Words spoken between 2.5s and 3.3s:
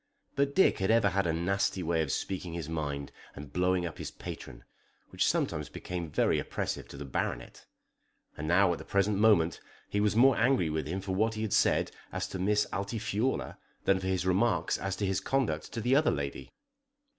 his mind